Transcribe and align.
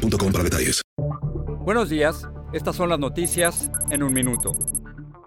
boostmobile.com 0.00 0.32
para 0.32 0.44
detalles. 0.44 0.82
Buenos 1.64 1.88
días, 1.88 2.26
estas 2.52 2.76
son 2.76 2.88
las 2.88 2.98
noticias 2.98 3.70
en 3.90 4.02
un 4.02 4.12
minuto. 4.12 4.52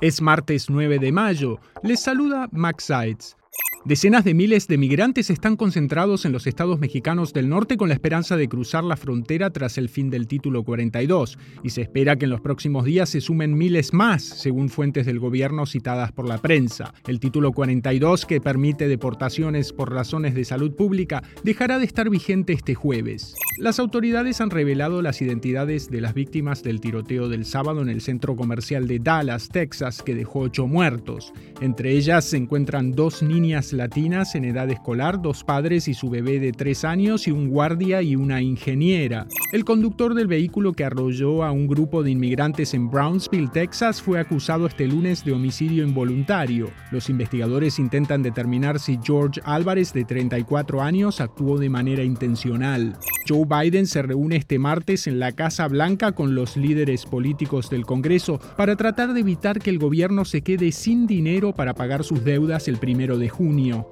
Es 0.00 0.20
martes 0.20 0.68
9 0.68 0.98
de 0.98 1.12
mayo. 1.12 1.58
Les 1.82 2.00
saluda 2.00 2.48
Max 2.52 2.84
Sides. 2.84 3.36
Decenas 3.86 4.24
de 4.24 4.34
miles 4.34 4.66
de 4.66 4.78
migrantes 4.78 5.30
están 5.30 5.54
concentrados 5.54 6.24
en 6.24 6.32
los 6.32 6.48
estados 6.48 6.80
mexicanos 6.80 7.32
del 7.32 7.48
norte 7.48 7.76
con 7.76 7.88
la 7.88 7.94
esperanza 7.94 8.36
de 8.36 8.48
cruzar 8.48 8.82
la 8.82 8.96
frontera 8.96 9.50
tras 9.50 9.78
el 9.78 9.88
fin 9.88 10.10
del 10.10 10.26
título 10.26 10.64
42, 10.64 11.38
y 11.62 11.70
se 11.70 11.82
espera 11.82 12.16
que 12.16 12.24
en 12.24 12.32
los 12.32 12.40
próximos 12.40 12.84
días 12.84 13.08
se 13.10 13.20
sumen 13.20 13.56
miles 13.56 13.94
más, 13.94 14.24
según 14.24 14.70
fuentes 14.70 15.06
del 15.06 15.20
gobierno 15.20 15.66
citadas 15.66 16.10
por 16.10 16.26
la 16.26 16.38
prensa. 16.38 16.94
El 17.06 17.20
título 17.20 17.52
42, 17.52 18.26
que 18.26 18.40
permite 18.40 18.88
deportaciones 18.88 19.72
por 19.72 19.92
razones 19.92 20.34
de 20.34 20.44
salud 20.44 20.74
pública, 20.74 21.22
dejará 21.44 21.78
de 21.78 21.84
estar 21.84 22.10
vigente 22.10 22.54
este 22.54 22.74
jueves. 22.74 23.36
Las 23.56 23.78
autoridades 23.78 24.40
han 24.40 24.50
revelado 24.50 25.00
las 25.00 25.22
identidades 25.22 25.90
de 25.92 26.00
las 26.00 26.12
víctimas 26.12 26.64
del 26.64 26.80
tiroteo 26.80 27.28
del 27.28 27.44
sábado 27.44 27.82
en 27.82 27.88
el 27.88 28.00
centro 28.00 28.34
comercial 28.34 28.88
de 28.88 28.98
Dallas, 28.98 29.48
Texas, 29.48 30.02
que 30.02 30.16
dejó 30.16 30.40
ocho 30.40 30.66
muertos. 30.66 31.32
Entre 31.60 31.92
ellas 31.92 32.24
se 32.24 32.36
encuentran 32.36 32.90
dos 32.90 33.22
niñas 33.22 33.75
latinas 33.76 34.34
en 34.34 34.44
edad 34.44 34.68
escolar, 34.70 35.22
dos 35.22 35.44
padres 35.44 35.86
y 35.88 35.94
su 35.94 36.10
bebé 36.10 36.40
de 36.40 36.52
tres 36.52 36.84
años 36.84 37.28
y 37.28 37.30
un 37.30 37.48
guardia 37.48 38.02
y 38.02 38.16
una 38.16 38.42
ingeniera. 38.42 39.26
El 39.52 39.64
conductor 39.64 40.14
del 40.14 40.26
vehículo 40.26 40.72
que 40.72 40.84
arrolló 40.84 41.44
a 41.44 41.52
un 41.52 41.68
grupo 41.68 42.02
de 42.02 42.10
inmigrantes 42.10 42.74
en 42.74 42.90
Brownsville, 42.90 43.50
Texas, 43.52 44.02
fue 44.02 44.18
acusado 44.18 44.66
este 44.66 44.86
lunes 44.86 45.24
de 45.24 45.32
homicidio 45.32 45.86
involuntario. 45.86 46.70
Los 46.90 47.08
investigadores 47.08 47.78
intentan 47.78 48.22
determinar 48.22 48.80
si 48.80 48.98
George 49.02 49.40
Álvarez, 49.44 49.92
de 49.92 50.04
34 50.04 50.82
años, 50.82 51.20
actuó 51.20 51.58
de 51.58 51.70
manera 51.70 52.02
intencional. 52.02 52.96
Joe 53.26 53.44
Biden 53.44 53.86
se 53.86 54.02
reúne 54.02 54.36
este 54.36 54.58
martes 54.58 55.06
en 55.06 55.18
la 55.18 55.32
Casa 55.32 55.66
Blanca 55.68 56.12
con 56.12 56.34
los 56.34 56.56
líderes 56.56 57.06
políticos 57.06 57.70
del 57.70 57.84
Congreso 57.84 58.38
para 58.56 58.76
tratar 58.76 59.12
de 59.12 59.20
evitar 59.20 59.58
que 59.58 59.70
el 59.70 59.78
gobierno 59.78 60.24
se 60.24 60.42
quede 60.42 60.72
sin 60.72 61.06
dinero 61.06 61.52
para 61.52 61.74
pagar 61.74 62.04
sus 62.04 62.24
deudas 62.24 62.68
el 62.68 62.78
primero 62.78 63.18
de 63.18 63.28
junio. 63.28 63.88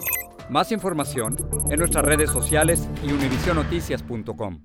Más 0.50 0.72
información 0.72 1.36
en 1.70 1.78
nuestras 1.78 2.04
redes 2.04 2.30
sociales 2.30 2.88
y 3.02 3.12
univisionoticias.com. 3.12 4.60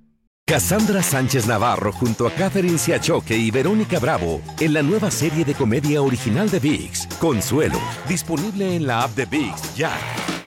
Cassandra 0.45 1.03
Sánchez 1.03 1.45
Navarro 1.45 1.91
junto 1.91 2.25
a 2.25 2.31
Catherine 2.31 2.79
Siachoque 2.79 3.37
y 3.37 3.51
Verónica 3.51 3.99
Bravo 3.99 4.41
en 4.59 4.73
la 4.73 4.81
nueva 4.81 5.11
serie 5.11 5.45
de 5.45 5.53
comedia 5.53 6.01
original 6.01 6.49
de 6.49 6.59
VIX, 6.59 7.05
Consuelo, 7.19 7.79
disponible 8.07 8.75
en 8.75 8.87
la 8.87 9.03
app 9.03 9.15
de 9.15 9.25
VIX 9.25 9.75
ya. 9.75 9.91